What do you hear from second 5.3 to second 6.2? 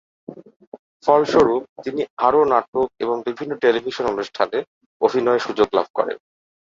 সুযোগ লাভ করেন।